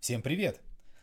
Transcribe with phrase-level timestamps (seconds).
[0.00, 0.62] Всем привет!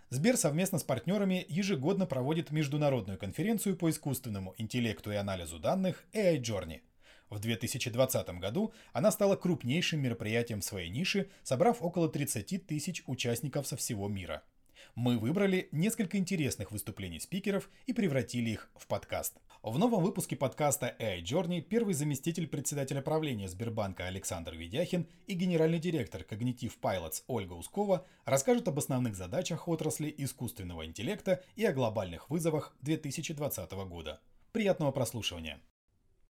[0.10, 6.42] Сбер совместно с партнерами ежегодно проводит международную конференцию по искусственному интеллекту и анализу данных AI
[6.42, 6.82] Journey.
[7.30, 13.68] В 2020 году она стала крупнейшим мероприятием в своей нише, собрав около 30 тысяч участников
[13.68, 14.42] со всего мира.
[14.98, 19.36] Мы выбрали несколько интересных выступлений спикеров и превратили их в подкаст.
[19.62, 25.78] В новом выпуске подкаста AI Journey первый заместитель председателя правления Сбербанка Александр Ведяхин и генеральный
[25.78, 32.32] директор Cognitive Pilots Ольга Ускова расскажут об основных задачах отрасли искусственного интеллекта и о глобальных
[32.32, 34.20] вызовах 2020 года.
[34.52, 35.60] Приятного прослушивания!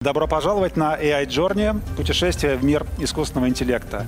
[0.03, 4.07] Добро пожаловать на AI Journey, путешествие в мир искусственного интеллекта.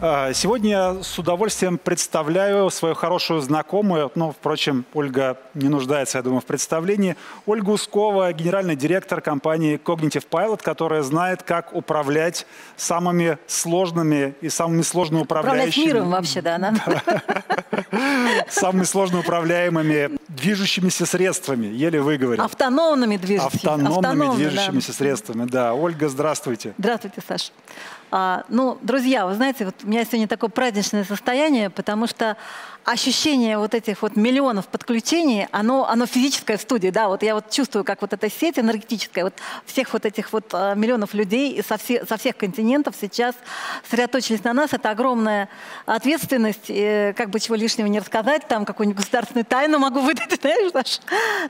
[0.00, 6.22] А, сегодня я с удовольствием представляю свою хорошую знакомую, но, впрочем, Ольга не нуждается, я
[6.22, 7.16] думаю, в представлении.
[7.46, 14.82] Ольга Ускова, генеральный директор компании Cognitive Pilot, которая знает, как управлять самыми сложными и самыми
[14.82, 15.84] сложно управляющими...
[15.84, 16.74] Управлять миром вообще, да, она?
[18.48, 22.42] Самыми сложно управляемыми движущимися средствами, еле выговорил.
[22.42, 23.74] Автономными движущимися.
[23.74, 25.72] Автономными движущимися средствами, да.
[25.74, 26.74] Ольга, здравствуйте.
[26.78, 27.52] Здравствуйте, Саша.
[28.16, 32.36] А, ну, друзья, вы знаете, вот у меня сегодня такое праздничное состояние, потому что
[32.84, 37.50] ощущение вот этих вот миллионов подключений, оно, оно физическое в студии, да, вот я вот
[37.50, 41.78] чувствую, как вот эта сеть энергетическая, вот всех вот этих вот а, миллионов людей со,
[41.78, 43.34] все, со всех континентов сейчас
[43.84, 45.48] сосредоточились на нас, это огромная
[45.86, 50.72] ответственность, и, как бы чего лишнего не рассказать, там какую-нибудь государственную тайну могу выдать, знаешь,
[50.72, 51.00] Саша.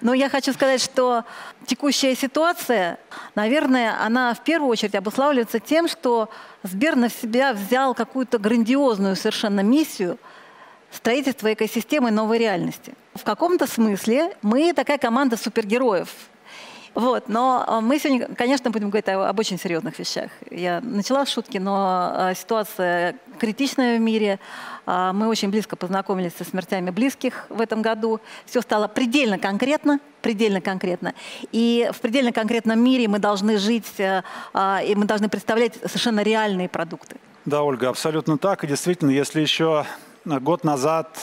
[0.00, 1.24] Но я хочу сказать, что
[1.66, 2.98] текущая ситуация,
[3.34, 6.28] наверное, она в первую очередь обуславливается тем, что
[6.62, 10.18] Сбер на себя взял какую-то грандиозную совершенно миссию
[10.95, 12.95] строительства экосистемы новой реальности.
[13.14, 16.09] В каком-то смысле мы такая команда супергероев.
[16.95, 20.31] Вот, но э, мы сегодня, конечно, будем говорить об очень серьезных вещах.
[20.48, 24.39] Я начала с шутки, но э, ситуация критичная в мире.
[24.86, 28.20] Э, мы очень близко познакомились со смертями близких в этом году.
[28.47, 31.14] Все стало предельно конкретно, предельно конкретно.
[31.51, 34.23] И в предельно конкретном мире мы должны жить, и
[34.55, 37.17] мы должны представлять совершенно реальные продукты.
[37.45, 38.63] Да, Ольга, абсолютно так.
[38.63, 39.85] И действительно, если еще
[40.24, 41.18] год назад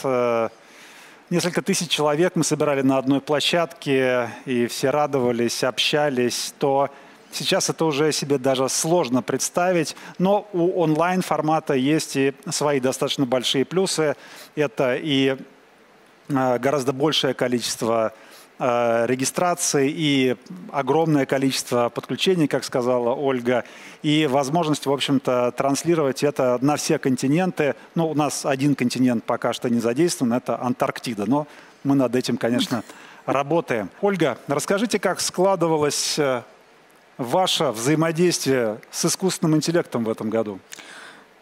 [1.32, 6.90] Несколько тысяч человек мы собирали на одной площадке, и все радовались, общались, то
[7.30, 9.96] сейчас это уже себе даже сложно представить.
[10.18, 14.14] Но у онлайн-формата есть и свои достаточно большие плюсы.
[14.56, 15.38] Это и
[16.28, 18.21] э, гораздо большее количество Э,
[18.62, 20.36] регистрации и
[20.70, 23.64] огромное количество подключений, как сказала Ольга,
[24.02, 27.74] и возможность, в общем-то, транслировать это на все континенты.
[27.94, 31.46] Ну, у нас один континент пока что не задействован, это Антарктида, но
[31.82, 32.84] мы над этим, конечно,
[33.26, 33.90] работаем.
[34.00, 36.42] Ольга, расскажите, как складывалось э,
[37.18, 40.60] ваше взаимодействие с искусственным интеллектом в этом году?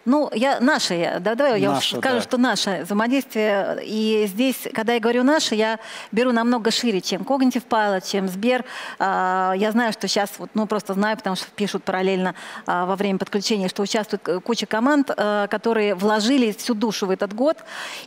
[0.07, 2.21] Ну, я наше, да, давай я скажу, да.
[2.23, 3.81] что наше взаимодействие.
[3.85, 5.79] И здесь, когда я говорю наше, я
[6.11, 8.65] беру намного шире, чем Cognitive Pilot, чем Сбер.
[8.99, 12.35] А, я знаю, что сейчас, вот, ну, просто знаю, потому что пишут параллельно
[12.67, 17.35] а, во время подключения, что участвует куча команд, а, которые вложили всю душу в этот
[17.35, 17.59] год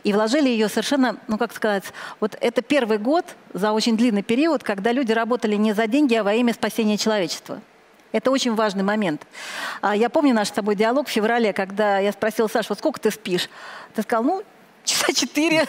[0.02, 1.84] и вложили ее совершенно, ну, как сказать,
[2.18, 6.24] вот это первый год за очень длинный период, когда люди работали не за деньги, а
[6.24, 7.60] во имя спасения человечества.
[8.14, 9.26] Это очень важный момент.
[9.80, 13.00] А, я помню наш с тобой диалог в феврале, когда я спросила Сашу, вот сколько
[13.00, 13.50] ты спишь?
[13.92, 14.42] Ты сказал, ну,
[15.06, 15.66] часа четыре.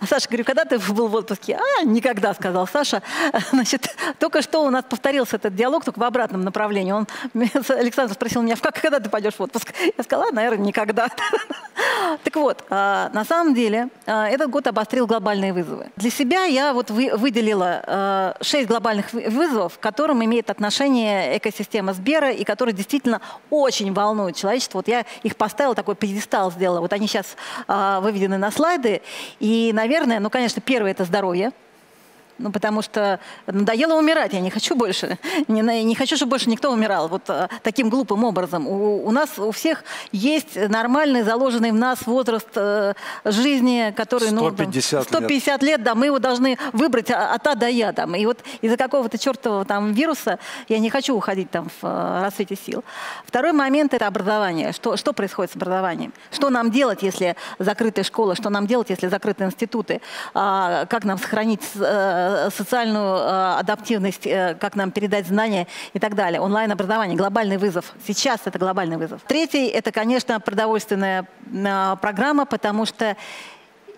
[0.00, 1.58] А Саша, говорю, когда ты был в отпуске?
[1.58, 3.02] А, никогда, сказал Саша.
[3.50, 6.92] Значит, только что у нас повторился этот диалог, только в обратном направлении.
[6.92, 9.72] Он, Александр спросил меня, как, когда ты пойдешь в отпуск?
[9.96, 11.08] Я сказала, наверное, никогда.
[12.24, 15.90] Так вот, а, на самом деле, а, этот год обострил глобальные вызовы.
[15.96, 22.30] Для себя я вот выделила а, шесть глобальных вызовов, к которым имеет отношение экосистема Сбера
[22.30, 24.78] и которые действительно очень волнуют человечество.
[24.78, 26.80] Вот я их поставила, такой пьедестал сделала.
[26.80, 27.36] Вот они сейчас
[27.66, 29.02] выведены на слайды.
[29.38, 31.52] И, наверное, ну, конечно, первое– это здоровье.
[32.38, 35.18] Ну, потому что надоело умирать, я не хочу больше.
[35.48, 38.68] Не, не хочу, чтобы больше никто умирал вот а, таким глупым образом.
[38.68, 39.82] У, у нас у всех
[40.12, 42.94] есть нормальный, заложенный в нас возраст э,
[43.24, 44.28] жизни, который...
[44.28, 45.70] 150, ну, 150 лет.
[45.70, 47.92] лет, да, мы его должны выбрать от А до Я.
[47.92, 48.14] Там.
[48.14, 50.38] И вот из-за какого-то чертового там вируса
[50.68, 52.84] я не хочу уходить там в э, рассвете сил.
[53.26, 54.72] Второй момент– это образование.
[54.72, 56.12] Что, что происходит с образованием?
[56.30, 58.36] Что нам делать, если закрыты школы?
[58.36, 60.00] Что нам делать, если закрыты институты?
[60.34, 65.98] А, как нам сохранить э, Э, социальную э, адаптивность, э, как нам передать знания и
[65.98, 66.40] так далее.
[66.40, 67.92] Онлайн-образование, глобальный вызов.
[68.06, 69.22] Сейчас это глобальный вызов.
[69.26, 71.26] Третий– это, конечно, продовольственная
[72.00, 73.16] программа, потому что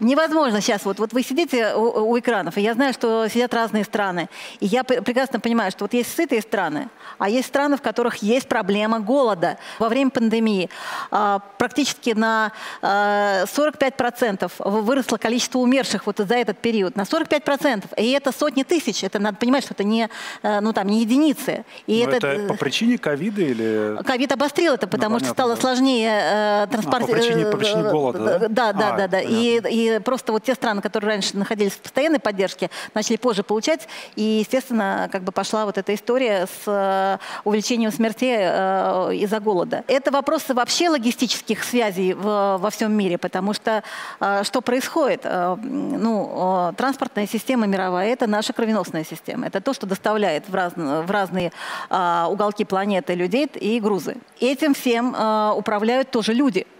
[0.00, 3.84] невозможно сейчас, вот, вот вы сидите у, у экранов, и я знаю, что сидят разные
[3.84, 4.28] страны,
[4.60, 6.88] и я прекрасно понимаю, что вот есть сытые страны,
[7.18, 9.58] а есть страны, в которых есть проблема голода.
[9.78, 10.70] Во время пандемии
[11.10, 12.52] а, практически на
[12.82, 19.04] а, 45% выросло количество умерших вот за этот период, на 45%, и это сотни тысяч,
[19.04, 20.08] это надо понимать, что это не,
[20.42, 21.64] э, ну, там, не единицы.
[21.86, 24.02] И это, это по причине ковида или...
[24.04, 27.24] Ковид обострил это, потому ну, что стало сложнее э, транспортировать...
[27.24, 28.48] А, по причине, по причине голода, да?
[28.48, 29.08] Да, да, а, да.
[29.08, 29.20] да.
[29.20, 33.88] И, и просто вот те страны, которые раньше находились в постоянной поддержке, начали позже получать.
[34.16, 39.84] И, естественно, как бы пошла вот эта история с э, увеличением смертей э, из-за голода.
[39.86, 43.82] Это вопросы вообще логистических связей во всем мире, потому что
[44.20, 45.24] э, что происходит?
[45.24, 49.46] Ну, транспортная система мировая– это наша кровеносная система.
[49.46, 51.52] Это то, что доставляет в, раз, в разные
[51.88, 54.16] уголки планеты людей и грузы.
[54.40, 55.14] Этим всем
[55.56, 56.66] управляют тоже люди–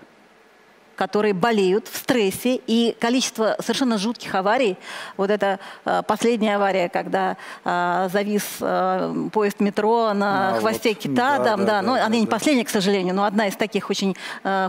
[1.01, 4.77] которые болеют в стрессе, и количество совершенно жутких аварий,
[5.17, 10.99] вот это э, последняя авария, когда э, завис э, поезд метро на а, хвосте вот,
[10.99, 13.25] кита, да, там, да, да, да, ну, да, она да, не последняя, к сожалению, но
[13.25, 14.15] одна из таких очень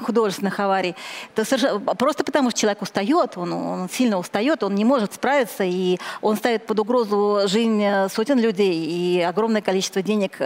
[0.05, 0.95] художественных аварий.
[1.35, 5.65] Это совершенно, просто потому, что человек устает, он, он сильно устает, он не может справиться,
[5.65, 10.39] и он ставит под угрозу жизнь сотен людей, и огромное количество денег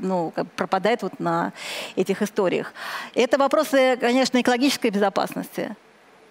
[0.00, 1.54] ну, пропадает вот на
[1.96, 2.74] этих историях.
[3.14, 5.76] Это вопросы, конечно, экологической безопасности, безопасности.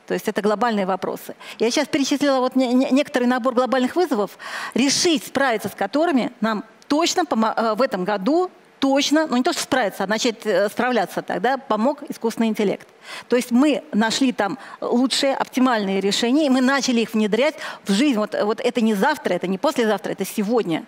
[0.07, 1.35] То есть это глобальные вопросы.
[1.59, 4.37] Я сейчас перечислила вот некоторый набор глобальных вызовов,
[4.73, 8.49] решить, справиться с которыми нам точно э, в этом году
[8.79, 12.87] точно, ну не то, что справиться, а начать э, справляться тогда, помог искусственный интеллект.
[13.27, 17.55] То есть мы нашли там лучшие, оптимальные решения, и мы начали их внедрять
[17.85, 18.17] в жизнь.
[18.17, 20.85] Вот, вот это не завтра, это не послезавтра, это сегодня.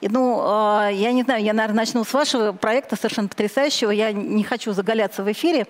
[0.00, 3.90] И, ну, э, я не знаю, я, наверное, начну с вашего проекта, совершенно потрясающего.
[3.90, 5.66] Я не хочу заголяться в эфире,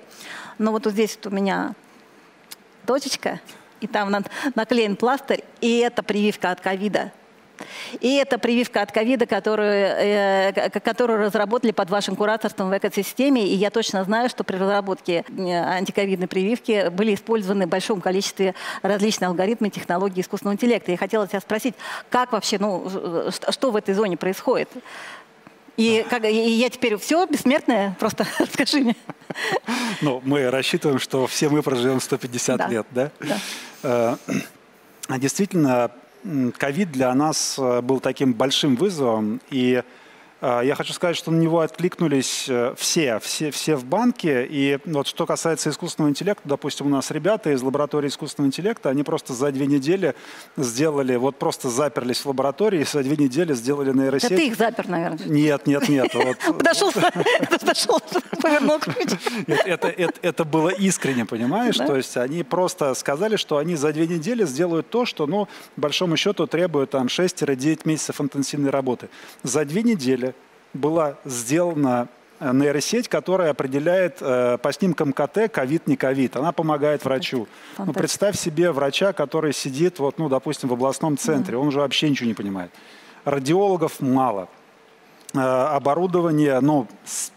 [0.59, 1.75] но вот, вот здесь вот у меня
[2.87, 3.41] точечка,
[3.81, 4.15] и там
[4.55, 7.13] наклеен пластырь, и это прививка от ковида.
[8.01, 13.47] И это прививка от ковида, которую, э, которую разработали под вашим кураторством в экосистеме.
[13.47, 18.55] И я точно знаю, что при разработке э, антиковидной прививки были использованы в большом количестве
[18.83, 20.91] различных алгоритмов технологий искусственного интеллекта.
[20.91, 21.75] Я хотела тебя спросить,
[22.11, 24.69] как вообще, ну, что в этой зоне происходит?
[25.77, 27.97] И, как, и я теперь все бессмертное?
[27.99, 28.97] Просто расскажи мне.
[30.01, 32.69] Ну, мы рассчитываем, что все мы проживем 150 да.
[32.69, 33.11] лет, да?
[33.21, 34.19] Да.
[35.09, 35.91] Э, действительно,
[36.59, 39.83] ковид для нас э, был таким большим вызовом, и
[40.43, 44.45] я хочу сказать, что на него откликнулись э, все, все, все в банке.
[44.45, 49.05] И вот что касается искусственного интеллекта, допустим, у нас ребята из лаборатории искусственного интеллекта, они
[49.05, 50.17] просто за две недели
[50.57, 54.33] сделали, вот просто заперлись в лаборатории и за две недели сделали нейросеть.
[54.33, 55.27] Это ты их запер, наверное.
[55.27, 56.13] Нет, нет, нет.
[56.47, 56.91] Подошел,
[57.51, 58.01] подошел,
[58.41, 59.13] повернул ключ.
[59.47, 61.77] Это было искренне, понимаешь?
[61.77, 66.17] То есть они просто сказали, что они за две недели сделают то, что, ну, большому
[66.17, 69.09] счету требует там 6-9 месяцев интенсивной работы.
[69.43, 70.32] За две недели
[70.75, 72.09] была сделана
[72.41, 76.37] э, нейросеть, которая определяет э, по снимкам КТ ковид, не ковид.
[76.37, 77.49] Она помогает врачу.
[77.79, 82.11] Ну, представь себе врача, который сидит, вот, ну, допустим, в областном центре, он уже вообще
[82.11, 82.71] ничего не понимает.
[83.25, 84.49] Радиологов мало.
[85.35, 86.87] Э, оборудование, ну,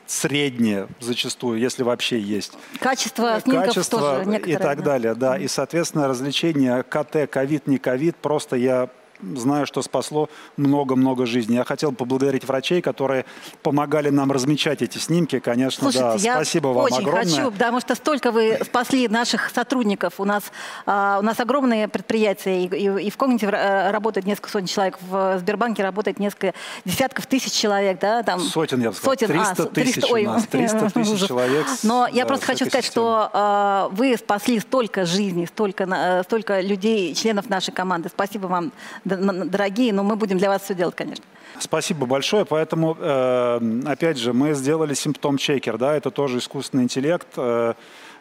[0.05, 2.57] среднее зачастую, если вообще есть.
[2.79, 5.37] Качество снимков Качество тоже и так далее, да.
[5.37, 8.89] И, соответственно, развлечение КТ, ковид, не ковид, просто я
[9.21, 11.55] знаю, что спасло много-много жизней.
[11.55, 13.25] Я хотел поблагодарить врачей, которые
[13.61, 15.39] помогали нам размечать эти снимки.
[15.39, 17.23] Конечно, Слушайте, да, я спасибо вам очень огромное.
[17.23, 20.19] хочу, потому что столько вы спасли наших сотрудников.
[20.19, 20.43] У нас,
[20.85, 24.97] а, у нас огромные предприятия, и, и, и в комнате э, работает несколько сотен человек,
[25.01, 27.99] в Сбербанке работает несколько десятков тысяч человек.
[27.99, 29.13] Да, там, сотен, я бы сказал.
[29.13, 31.65] Сотен, 300 а, тысяч 300, ой, у нас, 300 тысяч человек.
[31.83, 37.13] Но я просто хочу сказать, что а, вы спасли столько жизней, столько, э, столько людей,
[37.13, 38.09] членов нашей команды.
[38.09, 38.71] Спасибо вам
[39.15, 41.23] дорогие, но мы будем для вас все делать, конечно.
[41.59, 42.45] Спасибо большое.
[42.45, 47.27] Поэтому, э, опять же, мы сделали симптом-чекер, да, это тоже искусственный интеллект.
[47.37, 47.73] Э,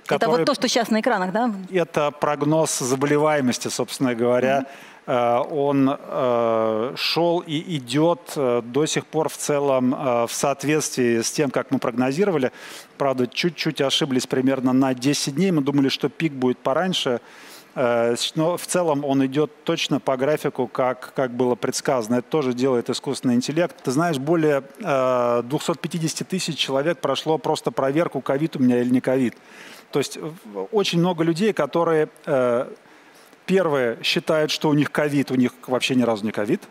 [0.07, 0.31] который...
[0.33, 1.53] Это вот то, что сейчас на экранах, да?
[1.71, 4.61] Это прогноз заболеваемости, собственно говоря.
[4.61, 4.95] Mm-hmm.
[5.07, 11.31] Он э, шел и идет э, до сих пор в целом э, в соответствии с
[11.31, 12.53] тем, как мы прогнозировали.
[12.97, 15.51] Правда, чуть-чуть ошиблись примерно на 10 дней.
[15.51, 17.21] Мы думали, что пик будет пораньше.
[17.75, 22.17] Э, но в целом он идет точно по графику, как, как было предсказано.
[22.17, 23.77] Это тоже делает искусственный интеллект.
[23.83, 29.01] Ты знаешь, более 250 э, тысяч человек прошло просто проверку, ковид у меня или не
[29.01, 29.37] ковид.
[29.91, 30.19] То есть
[30.73, 32.69] очень много людей, которые э,
[33.47, 36.63] первые считают, что у них ковид, у них вообще ни разу не ковид.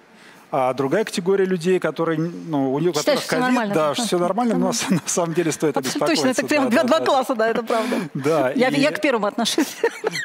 [0.55, 5.01] А другая категория людей, которые, ну, у них которых ковид, да, все нормально, но на
[5.07, 6.25] самом деле стоит обеспокоиться.
[6.27, 7.95] Точно, это прям два, класса, да, это правда.
[8.13, 8.51] Да.
[8.51, 9.75] Я, к первому отношусь.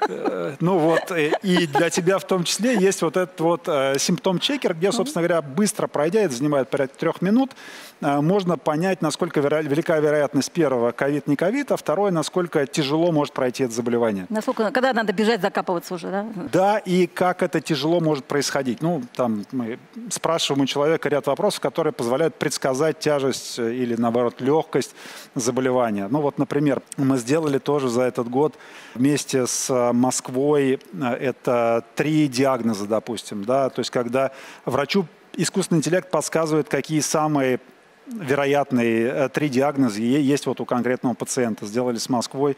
[0.06, 3.98] Э, ну вот, э, и для тебя в том числе есть вот этот вот э,
[3.98, 7.52] симптом-чекер, где, собственно говоря, быстро пройдя, это занимает порядка трех минут,
[8.00, 13.64] можно понять, насколько велика вероятность первого ковид, не ковид, а второе, насколько тяжело может пройти
[13.64, 14.26] это заболевание.
[14.28, 16.26] Насколько, когда надо бежать, закапываться уже, да?
[16.52, 18.82] Да, и как это тяжело может происходить.
[18.82, 19.78] Ну, там мы
[20.18, 24.94] спрашиваем у человека ряд вопросов, которые позволяют предсказать тяжесть э, или, наоборот, легкость
[25.34, 26.08] заболевания.
[26.10, 28.54] Ну вот, например, мы сделали тоже за этот год
[28.94, 34.32] вместе с э, Москвой, э, это три диагноза, допустим, да, то есть когда
[34.64, 35.06] врачу
[35.36, 37.60] искусственный интеллект подсказывает, какие самые
[38.06, 41.66] вероятные три диагноза есть вот у конкретного пациента.
[41.66, 42.56] Сделали с Москвой,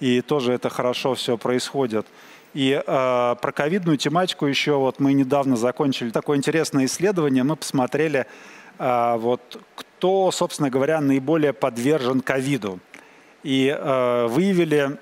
[0.00, 2.06] и тоже это хорошо все происходит.
[2.54, 7.44] И э, про ковидную тематику еще вот мы недавно закончили такое интересное исследование.
[7.44, 8.26] Мы посмотрели,
[8.78, 12.80] э, вот, кто, собственно говоря, наиболее подвержен ковиду.
[13.42, 14.98] И э, выявили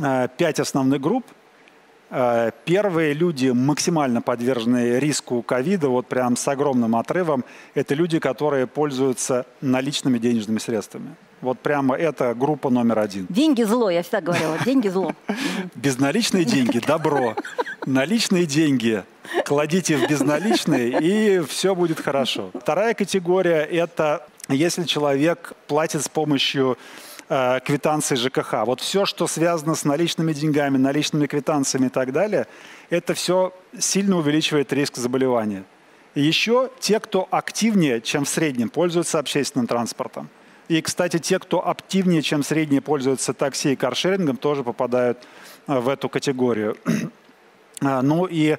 [0.00, 1.26] э, пять основных групп.
[2.10, 8.66] Э, первые люди, максимально подверженные риску ковида, вот прям с огромным отрывом, это люди, которые
[8.66, 11.16] пользуются наличными денежными средствами.
[11.42, 13.26] Вот прямо это группа номер один.
[13.28, 15.12] Деньги зло, я всегда говорила, деньги зло.
[15.74, 17.36] Безналичные деньги– добро.
[17.84, 19.04] Наличные деньги
[19.44, 22.50] кладите в безналичные, и все будет хорошо.
[22.54, 26.78] Вторая категория– это если человек платит с помощью
[27.28, 28.64] э, квитанции ЖКХ.
[28.64, 32.46] Вот все, что связано с наличными деньгами, наличными квитанциями и так далее,
[32.90, 35.64] это все сильно увеличивает риск заболевания.
[36.14, 40.28] И еще те, кто активнее, чем в среднем, пользуются общественным транспортом.
[40.68, 45.18] И, кстати, те, кто активнее, чем средние, пользуются такси и каршерингом, тоже попадают
[45.66, 46.76] э, в эту категорию.
[47.82, 48.56] А, ну и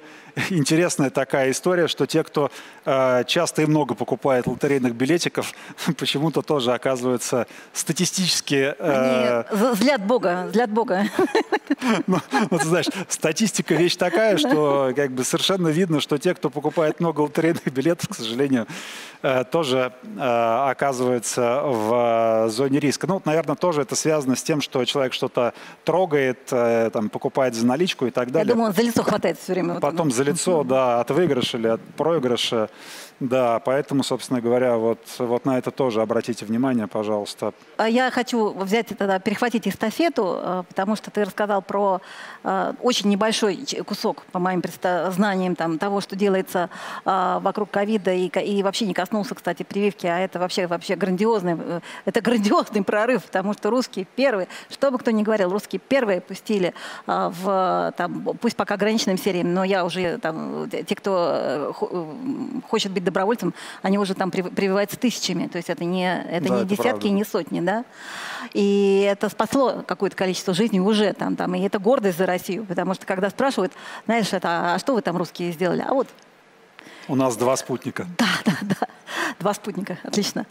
[0.50, 2.50] интересная такая история, что те, кто
[2.84, 5.52] э, часто и много покупает лотерейных билетиков,
[5.98, 8.74] почему-то тоже оказываются статистически...
[8.78, 11.04] Э, Они взгляд Бога, взгляд Бога.
[12.06, 12.18] Ну,
[12.50, 16.98] ну, ты знаешь, статистика вещь такая, что как бы совершенно видно, что те, кто покупает
[16.98, 18.66] много лотерейных билетов, к сожалению,
[19.22, 23.06] э, тоже э, оказываются в э, зоне риска.
[23.06, 25.54] Ну, вот, наверное, тоже это связано с тем, что человек что-то
[25.84, 28.48] трогает, э, там, покупает за наличку и так далее.
[28.48, 29.80] Я думаю, он за лицо хватает все время.
[29.80, 32.68] Потом за лицо, да, от выигрыша или от проигрыша.
[33.20, 37.52] Да, поэтому, собственно говоря, вот, вот на это тоже обратите внимание, пожалуйста.
[37.76, 42.00] А я хочу взять тогда, перехватить эстафету, э, потому что ты рассказал про
[42.44, 44.62] э, очень небольшой кусок, по моим
[45.10, 46.70] знаниям, там, того, что делается
[47.04, 51.56] э, вокруг ковида, и, и вообще не коснулся, кстати, прививки, а это вообще, вообще грандиозный,
[52.04, 56.72] это грандиозный прорыв, потому что русские первые, что бы кто ни говорил, русские первые пустили
[57.06, 61.74] в, там, пусть пока ограниченным сериям, но я уже, там, те, кто
[62.68, 65.46] хочет быть добровольцам, они уже там прививаются тысячами.
[65.46, 67.08] То есть это не, это да, не это десятки правда.
[67.08, 67.84] и не сотни, да.
[68.54, 71.54] И это спасло какое-то количество жизней уже там, там.
[71.54, 73.72] И это гордость за Россию, потому что когда спрашивают,
[74.06, 75.84] знаешь, это, а что вы там русские сделали?
[75.86, 76.08] А вот
[77.08, 78.06] у нас два спутника.
[78.18, 78.88] Да, да, да.
[79.38, 80.46] Два спутника, отлично.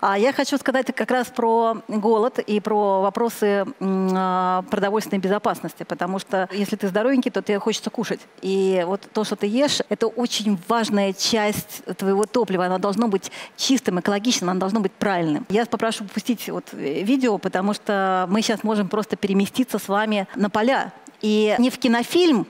[0.00, 6.18] А я хочу сказать как раз про голод и про вопросы а, продовольственной безопасности, потому
[6.18, 8.20] что если ты здоровенький, то тебе хочется кушать.
[8.42, 12.66] И вот то, что ты ешь, это очень важная часть твоего топлива.
[12.66, 15.46] Оно должно быть чистым, экологичным, оно должно быть правильным.
[15.48, 20.50] Я попрошу пустить вот видео, потому что мы сейчас можем просто переместиться с вами на
[20.50, 20.92] поля.
[21.20, 22.46] И не в кинофильм,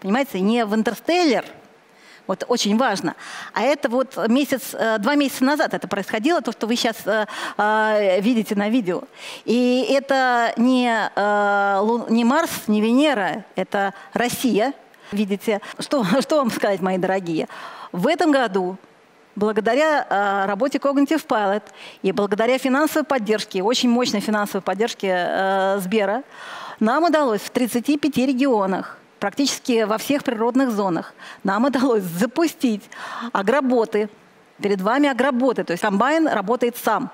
[0.00, 1.44] понимаете, не в «Интерстеллар»,
[2.26, 3.14] вот очень важно.
[3.52, 7.26] А это вот месяц, э, два месяца назад это происходило, то, что вы сейчас э,
[7.58, 9.02] э, видите на видео.
[9.44, 10.92] И это не,
[12.10, 14.72] не Марс, не Венера, это Россия.
[15.10, 17.48] Видите, что, что вам сказать, мои дорогие?
[17.92, 18.78] В этом году
[19.36, 21.62] благодаря э, работе Cognitive Pilot
[22.02, 26.22] и благодаря финансовой поддержке, очень мощной финансовой поддержке э, Сбера,
[26.80, 31.14] нам удалось в 35 регионах практически во всех природных зонах.
[31.44, 32.82] Нам удалось запустить
[33.32, 34.08] агроботы.
[34.60, 37.10] Перед вами агроботы, то есть комбайн работает сам.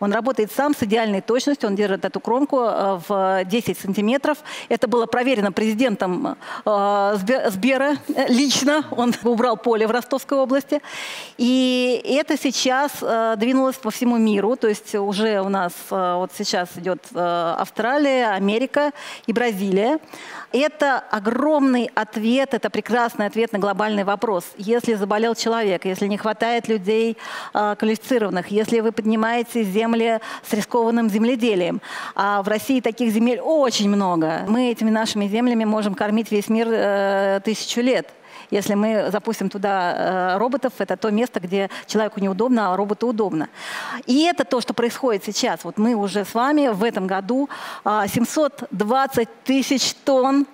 [0.00, 4.38] Он работает сам с идеальной точностью, он держит эту кромку э, в 10 сантиметров.
[4.68, 7.16] Это было проверено президентом э,
[7.48, 10.80] Сбера э, лично, он убрал поле в Ростовской области.
[11.38, 12.90] И это сейчас
[13.38, 18.92] двинулось по всему миру, то есть уже у нас вот сейчас идет Австралия, Америка
[19.26, 19.98] и Бразилия.
[20.52, 24.44] Это огромный ответ, это прекрасный ответ на глобальный вопрос.
[24.56, 27.16] Если заболел человек, если не хватает людей
[27.52, 31.80] квалифицированных, если вы поднимаете эти земли с рискованным земледелием.
[32.14, 34.44] А в России таких земель очень много.
[34.48, 38.08] Мы этими нашими землями можем кормить весь мир э, тысячу лет.
[38.50, 43.48] Если мы запустим туда роботов, это то место, где человеку неудобно, а роботу удобно.
[44.06, 45.62] И это то, что происходит сейчас.
[45.62, 47.48] Вот мы уже с вами в этом году
[47.84, 50.46] 720 тысяч тонн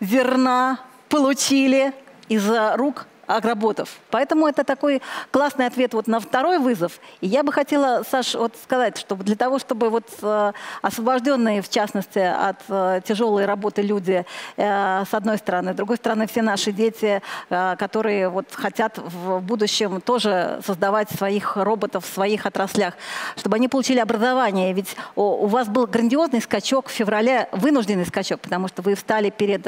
[0.00, 0.78] зерна
[1.10, 1.92] получили
[2.28, 3.06] из рук
[3.36, 4.00] агроботов.
[4.10, 7.00] Поэтому это такой классный ответ вот на второй вызов.
[7.20, 11.68] И я бы хотела, Саш, вот сказать, что для того, чтобы вот э, освобожденные, в
[11.68, 16.72] частности, от э, тяжелой работы люди, э, с одной стороны, с другой стороны, все наши
[16.72, 22.94] дети, которые вот хотят в будущем тоже создавать своих роботов в своих отраслях,
[23.36, 24.72] чтобы они получили образование.
[24.72, 29.64] Ведь у, вас был грандиозный скачок в феврале, вынужденный скачок, потому что вы встали перед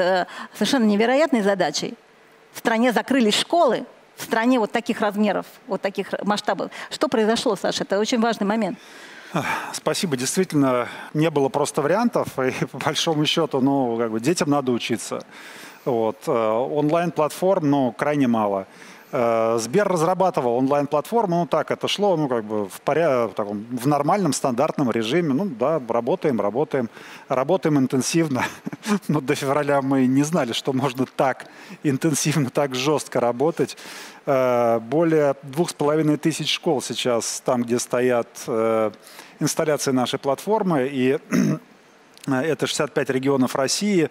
[0.53, 1.95] совершенно невероятной задачей
[2.53, 6.71] в стране закрылись школы, в стране вот таких размеров, вот таких масштабов.
[6.89, 7.83] Что произошло, Саша?
[7.83, 8.77] Это очень важный момент.
[9.71, 10.15] Спасибо.
[10.15, 12.27] Действительно, не было просто вариантов.
[12.39, 15.25] И по большому счету, ну, как бы детям надо учиться.
[15.85, 16.17] Вот.
[16.27, 18.67] Э, онлайн-платформ, ну, крайне мало.
[19.15, 23.27] Э, Сбер разрабатывал онлайн-платформу, ну так это шло, ну как бы в, поря...
[23.27, 26.89] в, таком, в нормальном стандартном режиме, ну да, работаем, работаем,
[27.29, 28.43] работаем интенсивно.
[29.07, 31.45] Но до февраля мы не знали, что можно так
[31.83, 33.77] интенсивно, так жестко работать.
[34.25, 38.89] Э, более двух с половиной тысяч школ сейчас там, где стоят э,
[39.39, 41.19] инсталляции нашей платформы, и
[42.25, 44.09] это 65 регионов России.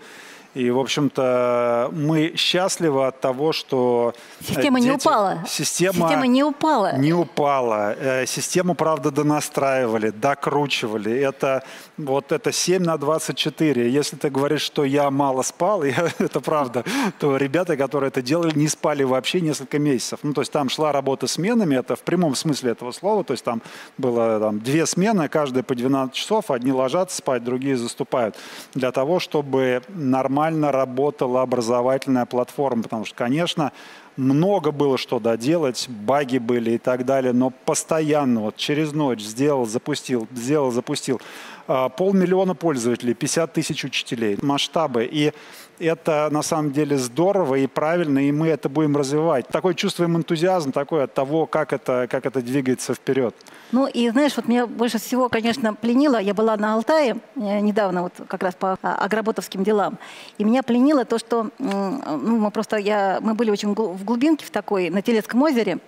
[0.55, 4.13] И, в общем-то, мы счастливы от того, что...
[4.41, 4.89] Э, система дети...
[4.91, 5.45] не упала.
[5.49, 5.93] Система...
[5.95, 6.97] Система не упала.
[6.99, 7.95] Не упала.
[7.99, 11.13] Э, систему, правда, донастраивали, докручивали.
[11.19, 11.63] Это
[12.05, 13.91] вот это 7 на 24.
[13.91, 16.85] Если ты говоришь, что я мало спал, я, это правда,
[17.19, 20.21] то ребята, которые это делали, не спали вообще несколько месяцев.
[20.23, 23.25] Ну, то есть там шла работа сменами, это в прямом смысле этого слова.
[23.25, 23.63] То есть там
[23.99, 26.51] было там, две смены, каждая по 12 часов.
[26.51, 28.37] Одни ложатся спать, другие заступают.
[28.75, 33.73] Для того, чтобы нормально работала образовательная платформа, потому что, конечно,
[34.17, 39.67] много было что доделать, баги были и так далее, но постоянно, вот через ночь сделал,
[39.67, 41.21] запустил, сделал, запустил.
[41.69, 45.09] А, полмиллиона пользователей, 50 тысяч учителей, масштабы.
[45.11, 45.33] И
[45.79, 49.49] это на самом деле здорово и правильно, и мы это будем развивать.
[49.49, 53.35] Такой чувствуем энтузиазм такой от того, как это, как это двигается вперед.
[53.73, 58.03] Ну и знаешь, вот меня больше всего, конечно, пленило, я была на Алтае э, недавно,
[58.03, 59.99] вот как раз по а, агроботовским делам,
[60.39, 64.51] и меня пленило то, что ну, мы просто, я, мы были очень в глубинке в
[64.51, 65.79] такой, на Телецком озере,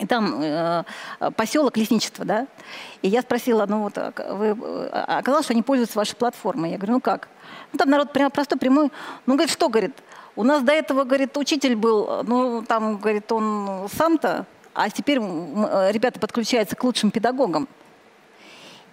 [0.00, 0.82] и там э,
[1.36, 2.46] поселок лесничество, да.
[3.02, 4.56] И я спросила, ну вот, а вы,
[4.92, 6.70] а, оказалось, что они пользуются вашей платформой.
[6.70, 7.28] Я говорю, ну как?
[7.72, 8.90] Ну там народ прямо простой, прямой.
[9.26, 9.96] Ну, говорит, что, говорит,
[10.36, 16.18] у нас до этого, говорит, учитель был, ну там, говорит, он сам-то, а теперь ребята
[16.18, 17.68] подключаются к лучшим педагогам.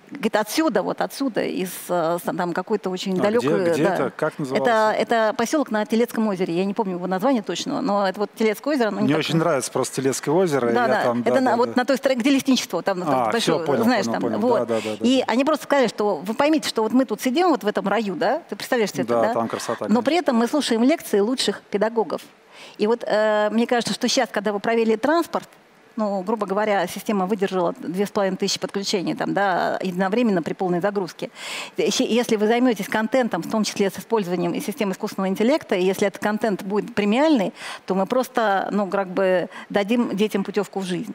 [0.09, 3.61] Говорит, отсюда, вот отсюда, из э, там какой-то очень а далекой...
[3.61, 3.95] Где, где да.
[3.95, 4.13] это?
[4.15, 4.63] Как назывался?
[4.63, 6.55] Это, это поселок на Телецком озере.
[6.55, 8.91] Я не помню его название точно, но это вот Телецкое озеро.
[8.91, 9.17] Мне так...
[9.19, 10.71] очень нравится просто Телецкое озеро.
[10.71, 11.03] Да, да.
[11.03, 11.81] Там, это да, на, да, вот да.
[11.81, 14.21] на той стороне, где лесничество, там, там а, большое, все, понял, знаешь, понял, там.
[14.21, 14.39] Понял.
[14.39, 14.67] Вот.
[14.67, 15.25] Да, да, да, и да.
[15.27, 18.15] они просто сказали, что вы поймите, что вот мы тут сидим вот в этом раю,
[18.15, 18.41] да?
[18.49, 19.33] Ты представляешь себе да, это, да?
[19.33, 19.79] там красота.
[19.79, 19.93] Конечно.
[19.93, 22.21] Но при этом мы слушаем лекции лучших педагогов.
[22.77, 25.49] И вот э, мне кажется, что сейчас, когда вы провели транспорт,
[25.97, 31.29] ну, грубо говоря, система выдержала 2500 подключений там, да, единовременно при полной загрузке.
[31.75, 36.21] Если вы займетесь контентом, в том числе с использованием системы искусственного интеллекта, и если этот
[36.21, 37.51] контент будет премиальный,
[37.85, 41.13] то мы просто, ну, как бы дадим детям путевку в жизнь.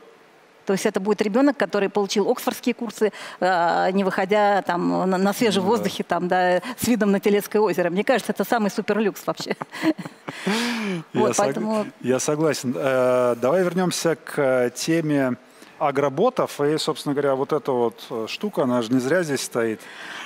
[0.64, 5.64] То есть это будет ребенок, который получил оксфордские курсы, э, не выходя там на, свежем
[5.64, 7.90] ну, воздухе, там, да, с видом на Телецкое озеро.
[7.90, 9.56] Мне кажется, это самый суперлюкс вообще.
[11.12, 11.86] Я, поэтому...
[12.00, 12.74] я согласен.
[12.76, 15.36] Э, давай вернемся к теме
[15.78, 16.60] агроботов.
[16.60, 19.80] И, собственно говоря, вот эта вот э, штука, она же не зря здесь стоит.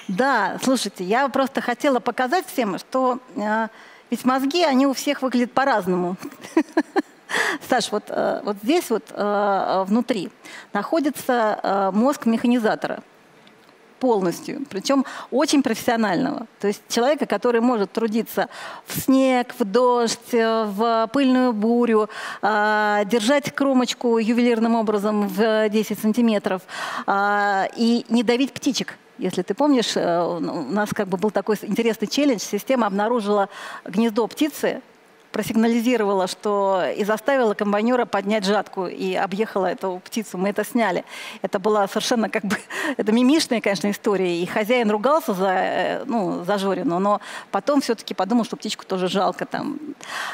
[0.09, 3.19] Да, слушайте, я просто хотела показать всем, что
[4.11, 6.17] ведь мозги, они у всех выглядят по-разному.
[7.69, 10.31] Саш, вот, э, вот здесь вот э, внутри
[10.73, 13.03] находится э, мозг механизатора
[14.01, 16.47] полностью, причем очень профессионального.
[16.61, 18.49] То есть человека, который может трудиться
[18.85, 22.11] в снег, в дождь, в пыльную бурю,
[22.43, 26.61] держать кромочку ювелирным образом в 10 сантиметров
[27.09, 28.99] и не давить птичек.
[29.17, 32.41] Если ты помнишь, у нас как бы был такой интересный челлендж.
[32.41, 33.49] Система обнаружила
[33.87, 34.83] гнездо птицы,
[35.33, 40.39] просигнализировала, что и заставила комбайнера поднять жатку и объехала эту птицу.
[40.39, 41.05] Мы это сняли.
[41.43, 42.57] Это была совершенно как бы,
[42.97, 44.43] это мимишная, конечно, история.
[44.43, 49.09] И хозяин ругался за, э, ну, за Жорину, но потом все-таки подумал, что птичку тоже
[49.09, 49.79] жалко там.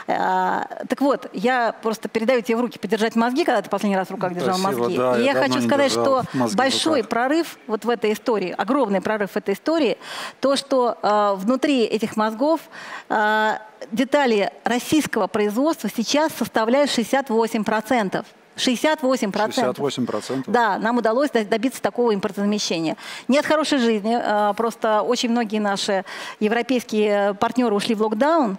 [0.06, 4.08] А, так вот, я просто передаю тебе в руки подержать мозги, когда ты последний раз
[4.08, 4.96] в руках держал Спасибо, мозги.
[4.96, 6.22] Да, и я, я хочу сказать, что
[6.54, 9.98] большой прорыв вот в этой истории, огромный прорыв в этой истории,
[10.40, 12.60] то, что э, внутри этих мозгов
[13.08, 13.58] э,
[13.90, 14.52] детали
[14.82, 18.24] российского производства сейчас составляют 68%.
[18.56, 19.32] 68%.
[19.32, 20.44] 68%.
[20.46, 22.96] Да, нам удалось добиться такого импортозамещения.
[23.28, 24.18] Нет хорошей жизни.
[24.20, 26.04] А, просто очень многие наши
[26.40, 28.58] европейские партнеры ушли в локдаун,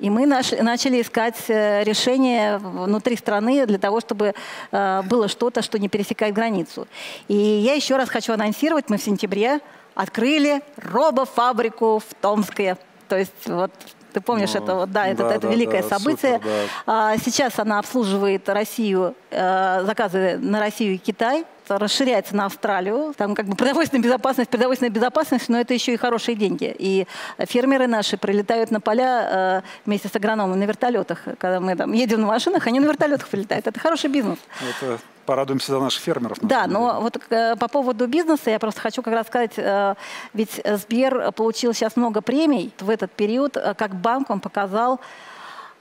[0.00, 4.34] и мы начали искать э, решение внутри страны для того, чтобы
[4.72, 6.88] э, было что-то, что не пересекает границу.
[7.28, 9.60] И я еще раз хочу анонсировать, мы в сентябре
[9.94, 12.76] открыли робофабрику в Томске.
[13.08, 13.70] То есть вот
[14.14, 16.34] ты помнишь ну, это, вот, да, это, да, это да, великое да, событие.
[16.34, 16.50] Супер,
[16.86, 17.16] да.
[17.18, 23.14] Сейчас она обслуживает Россию, э, заказы на Россию и Китай расширяется на Австралию.
[23.16, 26.74] Там как бы продовольственная безопасность, продовольственная безопасность, но это еще и хорошие деньги.
[26.78, 27.06] И
[27.38, 31.22] фермеры наши прилетают на поля э, вместе с агрономом на вертолетах.
[31.38, 33.66] Когда мы там едем на машинах, они на вертолетах прилетают.
[33.66, 34.38] Это хороший бизнес.
[34.60, 36.38] Это порадуемся за наших фермеров.
[36.40, 39.94] Да, но вот э, по поводу бизнеса я просто хочу как раз сказать, э,
[40.32, 43.56] ведь Сбер получил сейчас много премий в этот период.
[43.56, 45.00] Э, как банк он показал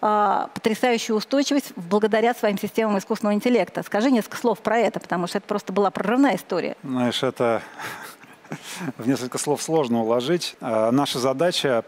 [0.06, 3.84] а, потрясающую устойчивость благодаря своим системам искусственного интеллекта.
[3.84, 6.76] Скажи несколько слов про это, потому что это просто была прорывная история.
[6.84, 7.62] Знаешь, это
[8.98, 10.58] в несколько слов сложно уложить.
[10.60, 11.86] А, наша задача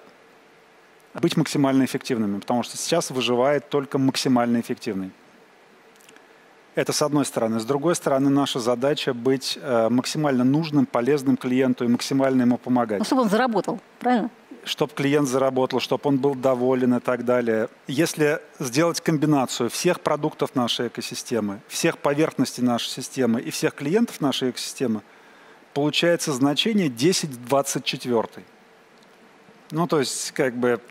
[1.13, 5.12] быть максимально эффективными, потому что сейчас выживает только максимально эффективный.
[6.75, 7.60] Это с одной стороны.
[7.60, 12.99] С другой стороны, наша задача быть э, максимально нужным, полезным клиенту и максимально ему помогать.
[12.99, 14.30] Ну, чтобы он заработал, правильно?
[14.65, 17.69] Чтобы клиент заработал, чтобы он был доволен и так далее.
[17.88, 24.49] Если сделать комбинацию всех продуктов нашей экосистемы, всех поверхностей нашей системы и всех клиентов нашей
[24.49, 25.01] экосистемы,
[25.73, 28.28] получается значение 10 в 24.
[29.71, 30.82] Ну, то есть, как бы...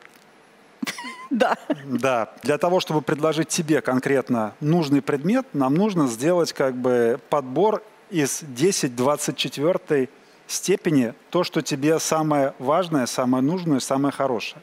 [1.30, 1.56] Да.
[1.84, 2.32] Да.
[2.42, 8.40] Для того, чтобы предложить тебе конкретно нужный предмет, нам нужно сделать как бы подбор из
[8.42, 10.08] 10 24
[10.46, 14.62] степени то, что тебе самое важное, самое нужное, самое хорошее.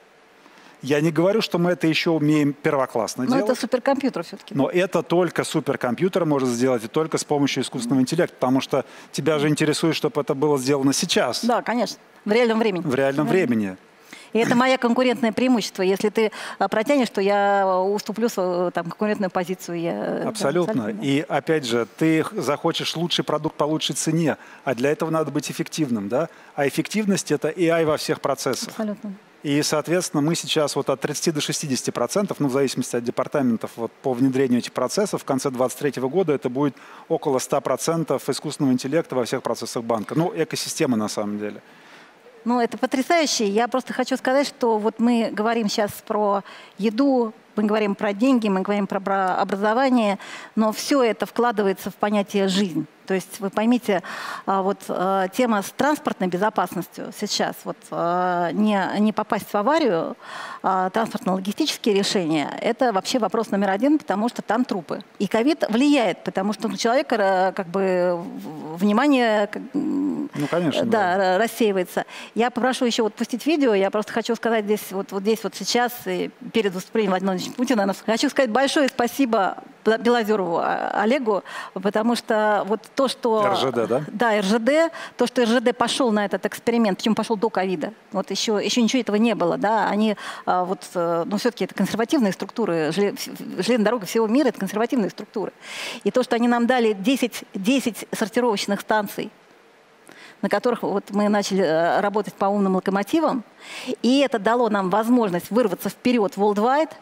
[0.81, 3.45] Я не говорю, что мы это еще умеем первоклассно Но делать.
[3.45, 4.55] Но это суперкомпьютер все-таки.
[4.55, 9.37] Но это только суперкомпьютер может сделать и только с помощью искусственного интеллекта, потому что тебя
[9.37, 11.45] же интересует, чтобы это было сделано сейчас.
[11.45, 11.99] Да, конечно.
[12.25, 12.81] В реальном времени.
[12.81, 13.31] В реальном да.
[13.31, 13.77] времени.
[14.33, 15.81] И это мое конкурентное преимущество.
[15.81, 19.79] Если ты а, протянешь, то я уступлю свою там, конкурентную позицию.
[19.79, 20.73] Я, абсолютно.
[20.73, 21.05] Да, абсолютно.
[21.05, 25.51] И опять же, ты захочешь лучший продукт по лучшей цене, а для этого надо быть
[25.51, 26.07] эффективным.
[26.09, 26.29] Да?
[26.55, 28.69] А эффективность– это AI во всех процессах.
[28.69, 29.13] Абсолютно.
[29.43, 33.71] И, соответственно, мы сейчас вот от 30 до 60 процентов, ну, в зависимости от департаментов,
[33.75, 36.75] вот по внедрению этих процессов, в конце 2023 года это будет
[37.09, 40.13] около 100 процентов искусственного интеллекта во всех процессах банка.
[40.15, 41.61] Ну, экосистема на самом деле.
[42.43, 43.47] Ну, это потрясающе.
[43.47, 46.43] Я просто хочу сказать, что вот мы говорим сейчас про
[46.77, 50.17] еду, мы говорим про деньги, мы говорим про образование,
[50.55, 52.87] но все это вкладывается в понятие «жизнь».
[53.11, 54.03] То есть вы поймите,
[54.45, 60.15] а, вот а, тема с транспортной безопасностью сейчас, вот а, не, не попасть в аварию,
[60.61, 65.03] транспортно-логистические решения, это вообще вопрос номер один, потому что там трупы.
[65.19, 68.23] И ковид влияет, потому что у человека как бы
[68.77, 71.37] внимание ну, конечно, да, да.
[71.37, 72.05] рассеивается.
[72.33, 75.53] Я попрошу еще вот пустить видео, я просто хочу сказать здесь вот, вот здесь вот
[75.53, 75.91] сейчас,
[76.53, 83.07] перед выступлением Владимира Владимировича Путина, хочу сказать большое спасибо Белозерову Олегу, потому что вот то,
[83.07, 83.47] что...
[83.51, 84.03] РЖД, да?
[84.07, 84.93] Да, РЖД.
[85.17, 87.93] То, что РЖД пошел на этот эксперимент, причем пошел до ковида.
[88.11, 89.87] Вот еще, еще ничего этого не было, да.
[89.87, 90.15] Они
[90.45, 92.91] а, вот, э, ну, все-таки это консервативные структуры.
[92.91, 95.53] Железная дорога всего мира– это консервативные структуры.
[96.03, 99.31] И то, что они нам дали 10, 10 сортировочных станций,
[100.41, 103.43] на которых вот мы начали э, работать по умным локомотивам,
[104.01, 106.91] и это дало нам возможность вырваться вперед worldwide–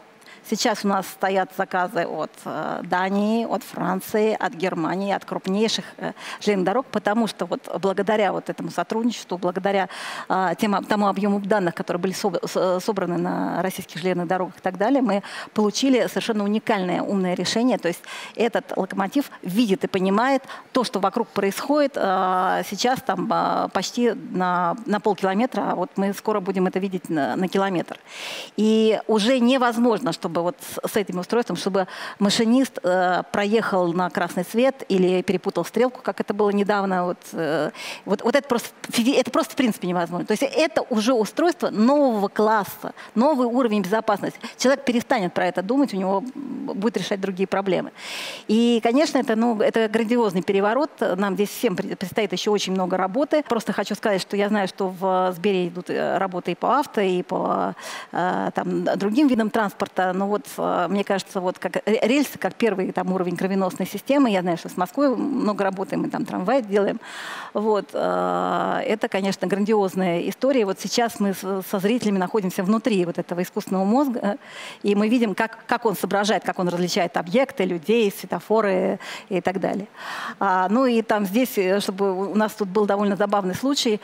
[0.50, 6.14] Сейчас у нас стоят заказы от э, Дании, от Франции, от Германии, от крупнейших э,
[6.42, 9.90] железных дорог, потому что вот благодаря вот этому сотрудничеству, благодаря
[10.28, 15.04] э, тем, тому объему данных, которые были собраны на российских железных дорогах и так далее,
[15.04, 15.22] мы
[15.54, 17.78] получили совершенно уникальное умное решение.
[17.78, 18.02] То есть
[18.36, 21.94] этот локомотив видит и понимает то, что вокруг происходит.
[21.94, 27.48] Сейчас там почти на, на полкилометра, а вот мы скоро будем это видеть на, на
[27.48, 28.00] километр.
[28.58, 30.56] И уже невозможно, чтобы чтобы вот
[30.91, 31.88] с этим устройством, чтобы
[32.19, 37.06] машинист э, проехал на красный свет или перепутал стрелку, как это было недавно.
[37.06, 37.71] Вот, э,
[38.06, 40.25] вот, вот это, просто, это просто в принципе невозможно.
[40.25, 44.39] То есть это уже устройство нового класса, новый уровень безопасности.
[44.58, 46.23] Человек перестанет про это думать, у него
[46.73, 47.91] будет решать другие проблемы.
[48.47, 50.91] И, конечно, это, ну, это грандиозный переворот.
[50.99, 53.43] Нам здесь всем предстоит еще очень много работы.
[53.43, 57.02] Просто хочу сказать, что я знаю, что в Сбере идут э, работы и по авто,
[57.02, 57.75] и по
[58.12, 60.13] э, там, другим видам транспорта.
[60.13, 64.42] Но вот э, мне кажется, вот как рельсы, как первый там, уровень кровеносной системы, я
[64.42, 67.00] знаю, что с Москвой много работаем, мы там трамвай делаем.
[67.54, 67.89] Вот.
[67.89, 70.65] Это, конечно, грандиозная история.
[70.65, 74.38] Вот сейчас мы со зрителями находимся внутри вот этого искусственного мозга,
[74.84, 79.60] и мы видим, как, как он соображает, как он различает объекты, людей, светофоры и так
[79.60, 79.88] далее.
[80.39, 84.00] А, ну и там здесь, чтобы у нас тут был довольно забавный случай,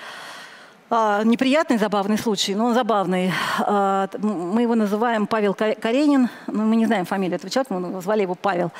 [0.89, 3.31] неприятный, забавный случай, но он забавный.
[3.59, 6.29] А, мы его называем Павел Каренин.
[6.47, 8.71] Ну, мы не знаем фамилию этого человека, мы звали его Павел.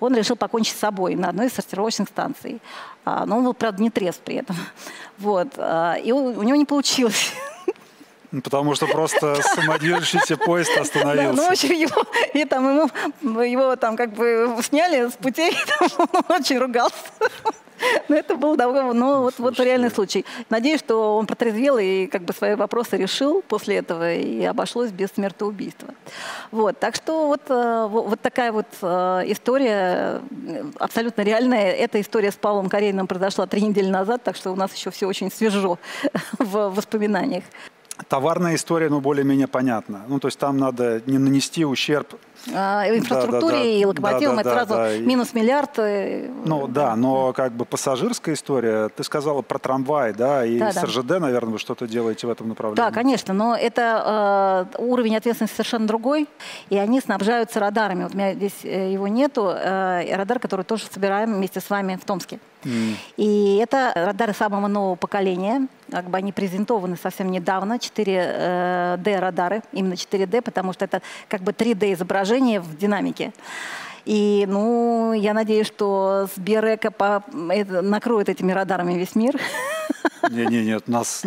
[0.00, 2.60] Он решил покончить с собой на одной из сортировочных станций.
[3.04, 4.56] А, но он был, правда, не трезв при этом.
[5.18, 5.48] Вот.
[6.04, 7.32] И у него не получилось.
[8.32, 11.36] Ну, потому что просто самодвижущийся поезд остановился.
[11.36, 12.88] Да, ну, в общем, его, и там
[13.22, 16.96] ему, его там как бы сняли с путей, там, он очень ругался.
[18.08, 20.24] Но это был давно, ну, вот, вот реальный случай.
[20.50, 25.10] Надеюсь, что он протрезвел и как бы свои вопросы решил после этого и обошлось без
[25.10, 25.88] смертоубийства.
[26.52, 30.20] Вот, так что вот, э, вот такая вот э, история
[30.78, 31.72] абсолютно реальная.
[31.72, 35.06] Эта история с Павлом Карейным произошла три недели назад, так что у нас еще все
[35.06, 35.78] очень свежо
[36.38, 37.44] в воспоминаниях.
[38.08, 40.02] Товарная история, ну, более-менее понятна.
[40.08, 42.14] Ну, то есть там надо не нанести ущерб
[42.46, 44.98] инфраструктуре да, да, и локомотивам, да, это да, сразу да.
[44.98, 45.78] минус миллиард.
[45.78, 46.30] И...
[46.44, 50.82] Ну да, но как бы пассажирская история, ты сказала про трамвай, да, и да, с
[50.82, 51.20] РЖД, да.
[51.20, 52.76] наверное, вы что-то делаете в этом направлении.
[52.76, 56.28] Да, конечно, но это э, уровень ответственности совершенно другой,
[56.70, 58.04] и они снабжаются радарами.
[58.04, 61.96] Вот у меня здесь э, его нету, э, радар, который тоже собираем вместе с вами
[62.00, 62.38] в Томске.
[62.64, 62.94] Mm.
[63.16, 69.62] И это радары самого нового поколения, как бы они презентованы совсем недавно, 4D э, радары,
[69.72, 73.32] именно 4D, потому что это как бы 3D изображение отражение в динамике.
[74.04, 77.22] И, ну, я надеюсь, что Сберэко по...
[77.32, 79.38] накроет этими радарами весь мир.
[80.30, 81.24] Не, не, нет, у нас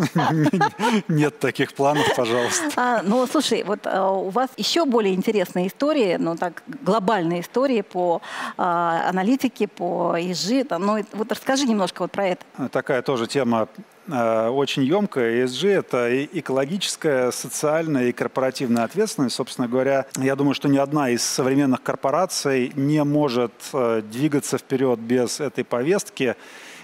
[1.08, 2.70] нет таких планов, пожалуйста.
[2.76, 7.82] А, ну, слушай, вот а, у вас еще более интересные истории, ну так глобальные истории
[7.82, 8.22] по
[8.56, 10.64] а, аналитике, по ИЖИ.
[10.64, 12.44] Там, ну, вот расскажи немножко вот про это.
[12.70, 13.68] Такая тоже тема
[14.08, 15.44] очень емкая.
[15.44, 19.34] ESG– это экологическая, социальная и корпоративная ответственность.
[19.34, 25.00] Собственно говоря, я думаю, что ни одна из современных корпораций не может э, двигаться вперед
[25.00, 26.36] без этой повестки.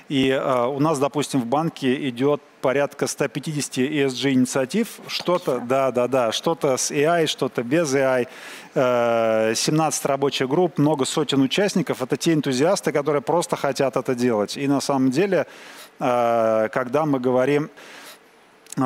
[0.09, 5.01] И э, у нас, допустим, в банке идет порядка 150 ESG-инициатив.
[5.07, 8.27] Что-то, да, да, да, что-то с AI, что-то без AI.
[8.75, 12.01] 17 рабочих групп, много сотен участников.
[12.03, 14.57] Это те энтузиасты, которые просто хотят это делать.
[14.57, 17.71] И на самом деле Э, когда мы говорим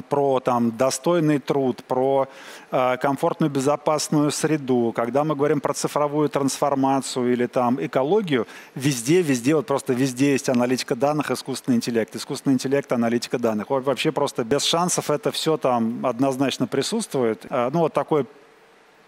[0.09, 2.29] про там, достойный труд, про
[2.70, 9.55] э, комфортную безопасную среду, когда мы говорим про цифровую трансформацию или там экологию, везде, везде,
[9.55, 13.70] вот просто везде есть аналитика данных, искусственный интеллект, искусственный интеллект, аналитика данных.
[13.70, 17.46] Вообще просто без шансов это все там однозначно присутствует.
[17.48, 18.26] Э, ну вот такой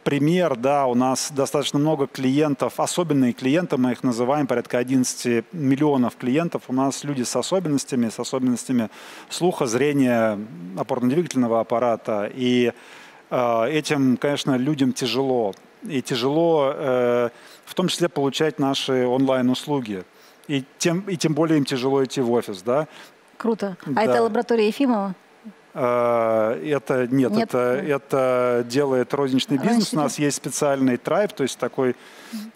[0.09, 6.17] пример, да, у нас достаточно много клиентов, особенные клиенты, мы их называем, порядка 11 миллионов
[6.17, 6.63] клиентов.
[6.69, 8.89] У нас люди с особенностями, с особенностями
[9.29, 10.39] слуха, зрения,
[10.79, 12.33] опорно-двигательного аппарата.
[12.35, 12.73] И
[13.31, 15.53] э, этим, конечно, людям тяжело.
[15.83, 17.29] И тяжело э,
[17.67, 20.05] в том числе получать наши онлайн-услуги.
[20.47, 22.89] И тем, и тем более им тяжело идти в офис, да.
[23.37, 23.77] Круто.
[23.85, 24.05] А да.
[24.05, 25.15] это лаборатория Ефимова?
[25.75, 27.49] Э, это нет, нет.
[27.49, 29.93] Это, это делает розничный бизнес.
[29.93, 31.97] У нас есть специальный трайб, то есть такой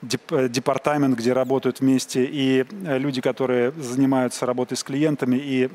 [0.03, 5.68] деп, департамент, где работают вместе и люди, которые занимаются работой с клиентами, и Э,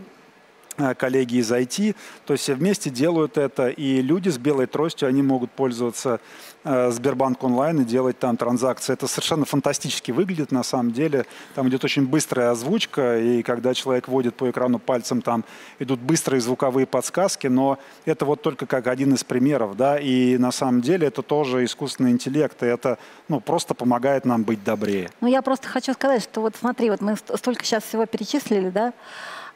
[0.97, 5.21] коллеги из IT, то есть все вместе делают это, и люди с белой тростью, они
[5.21, 6.19] могут пользоваться
[6.63, 8.93] э, Сбербанк онлайн и делать там транзакции.
[8.93, 11.25] Это совершенно фантастически выглядит на самом деле.
[11.55, 15.43] Там идет очень быстрая озвучка, и когда человек вводит по экрану пальцем, там
[15.79, 20.51] идут быстрые звуковые подсказки, но это вот только как один из примеров, да, и на
[20.51, 25.09] самом деле это тоже искусственный интеллект, и это ну, просто помогает нам быть добрее.
[25.21, 28.93] Ну, я просто хочу сказать, что вот смотри, вот мы столько сейчас всего перечислили, да,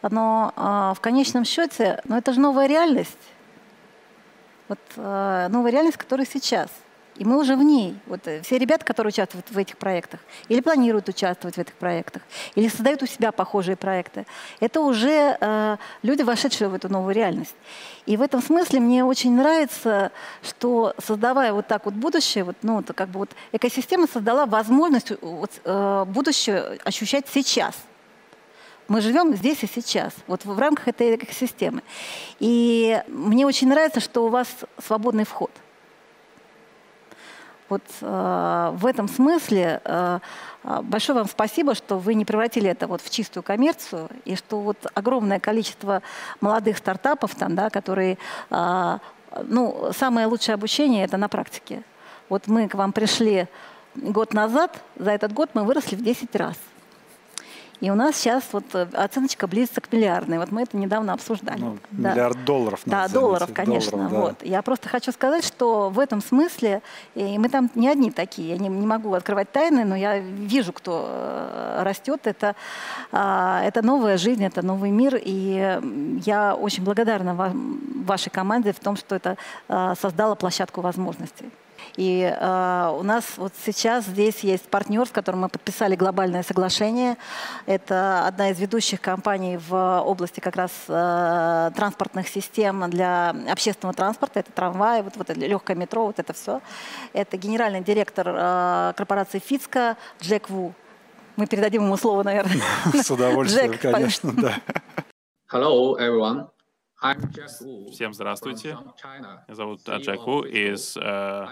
[0.09, 3.17] но э, в конечном счете, ну это же новая реальность.
[4.67, 6.69] Вот э, новая реальность, которая сейчас.
[7.17, 7.99] И мы уже в ней.
[8.07, 12.21] Вот э, все ребята, которые участвуют в этих проектах, или планируют участвовать в этих проектах,
[12.55, 14.25] или создают у себя похожие проекты,
[14.59, 17.55] это уже э, люди, вошедшие в эту новую реальность.
[18.05, 20.11] И в этом смысле мне очень нравится,
[20.41, 25.11] что создавая вот так вот будущее, вот, ну, это как бы вот экосистема создала возможность
[25.21, 27.75] вот, э, будущее ощущать сейчас–
[28.88, 31.82] мы живем здесь и сейчас, вот в рамках этой экосистемы.
[32.39, 34.48] И мне очень нравится, что у вас
[34.84, 35.52] свободный вход.
[37.72, 40.20] Вот э, в этом смысле э,
[40.82, 44.78] большое вам спасибо, что вы не превратили это вот в чистую коммерцию, и что вот
[44.94, 46.02] огромное количество
[46.41, 48.17] молодых стартапов там, да, которые,
[48.50, 48.98] э,
[49.44, 51.84] ну, самое лучшее обучение это на практике.
[52.28, 53.48] Вот мы к вам пришли
[53.96, 56.58] год назад, за этот год мы выросли в 10 раз.
[57.82, 60.38] И у нас сейчас вот э, оценочка близится к миллиардной.
[60.38, 61.60] Вот мы это недавно обсуждали.
[61.60, 62.12] Ну, да.
[62.12, 62.82] Миллиард долларов.
[62.86, 63.91] Да, долларов, конечно.
[63.91, 64.20] Долларов, да.
[64.20, 64.44] вот.
[64.44, 66.84] Я просто хочу сказать, что в этом смысле,
[67.15, 70.74] и мы там не одни такие, я не, не могу открывать тайны, но я вижу,
[70.74, 72.22] кто э, растет.
[72.26, 72.56] Это,
[73.12, 75.20] а, это новая жизнь, это новый мир.
[75.20, 75.80] И
[76.24, 77.34] я очень благодарна
[78.06, 79.38] вашей команде в том, что это
[80.00, 81.50] создало площадку возможностей.
[81.98, 87.17] И э, у нас вот сейчас здесь есть партнер, с которым мы подписали глобальное соглашение.
[87.65, 94.39] Это одна из ведущих компаний в области как раз э, транспортных систем для общественного транспорта.
[94.39, 96.62] Это трамвай, вот, вот это легкое метро, вот это все.
[97.13, 100.74] Это генеральный директор э, корпорации ФИЦКО Джек Ву.
[101.36, 102.62] Мы передадим ему слово, наверное.
[102.94, 104.56] С удовольствием, конечно, да.
[105.52, 106.48] Hello, everyone.
[107.91, 108.77] Всем здравствуйте.
[109.47, 110.95] Меня зовут Джек Ву из...
[110.97, 111.47] Э,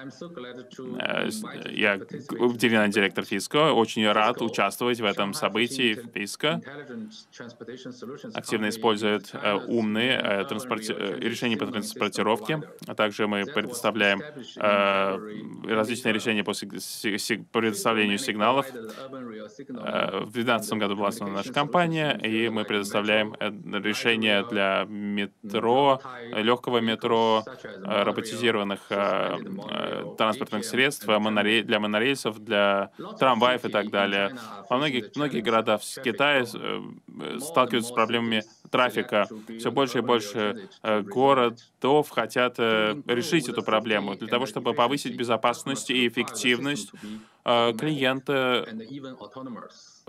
[0.99, 1.29] э,
[1.71, 3.73] я генеральный директор ФИСКО.
[3.73, 6.61] Очень рад участвовать в этом событии ФИСКО.
[8.35, 10.93] Активно использует э, умные э, транспорти...
[10.93, 12.61] Решения по транспортировке.
[12.85, 18.67] А также мы предоставляем э, различные решения по предоставлению сигналов.
[18.71, 26.01] Э, в 2012 году была основана наша компания, и мы предоставляем решения для метро метро,
[26.31, 29.37] легкого метро, э, роботизированных э,
[29.69, 34.35] э, транспортных средств для монорельсов, для трамваев и так далее.
[34.69, 39.27] Во многих, многие города в Китае сталкиваются с проблемами трафика.
[39.57, 46.07] Все больше и больше городов хотят решить эту проблему для того, чтобы повысить безопасность и
[46.07, 46.91] эффективность
[47.43, 48.67] клиента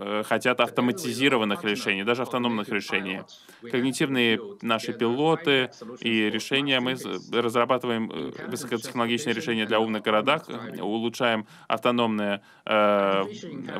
[0.03, 3.21] Э, хотят автоматизированных решений, даже автономных решений.
[3.61, 5.69] Когнитивные наши пилоты
[5.99, 6.95] и решения, мы
[7.31, 10.47] разрабатываем э, высокотехнологичные решения для умных городах,
[10.79, 13.23] улучшаем автономные э,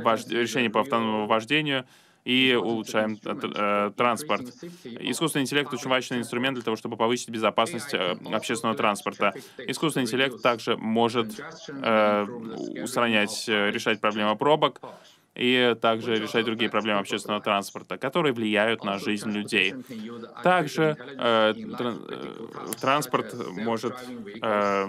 [0.04, 0.28] вож...
[0.28, 1.86] решения по автономному вождению,
[2.24, 4.44] и улучшаем э, транспорт.
[4.84, 9.34] Искусственный интеллект очень важный инструмент для того, чтобы повысить безопасность э, общественного транспорта.
[9.58, 12.24] Искусственный интеллект также может э,
[12.84, 14.82] устранять, решать проблемы пробок,
[15.36, 19.74] и также решать другие проблемы общественного транспорта, которые влияют на жизнь людей.
[20.44, 23.96] Также э, э транспорт может
[24.42, 24.88] э,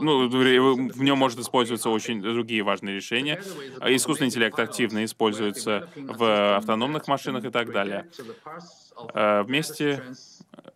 [0.00, 3.40] ну, в нем может использоваться очень другие важные решения.
[3.82, 8.06] Искусственный интеллект активно используется в автономных машинах и так далее.
[9.14, 10.02] Э, вместе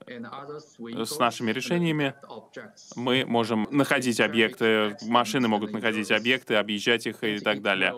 [0.09, 2.15] с нашими решениями
[2.97, 7.95] мы можем находить объекты, машины могут находить объекты, объезжать их и так далее.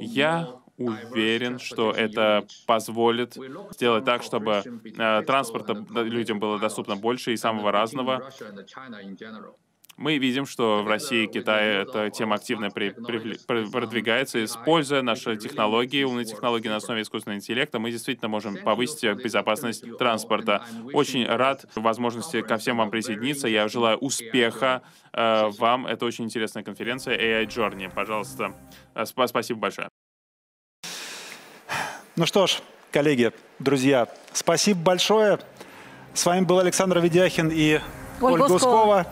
[0.00, 3.36] Я уверен, что это позволит
[3.72, 8.30] сделать так, чтобы э, транспорта людям было доступно больше и самого разного.
[10.00, 13.36] Мы видим, что в России и Китае эта тема активно при, при,
[13.70, 19.84] продвигается, используя наши технологии, умные технологии на основе искусственного интеллекта, мы действительно можем повысить безопасность
[19.98, 20.64] транспорта.
[20.94, 23.46] Очень рад возможности ко всем вам присоединиться.
[23.46, 24.80] Я желаю успеха
[25.12, 25.86] э, вам.
[25.86, 27.92] Это очень интересная конференция AI Journey.
[27.94, 28.54] Пожалуйста,
[28.94, 29.90] э, сп спасибо большое.
[32.16, 32.58] Ну что ж,
[32.90, 35.38] коллеги, друзья, спасибо большое.
[36.12, 37.80] С вами был Александр Ведяхин и
[38.20, 39.06] Ольга Ускова.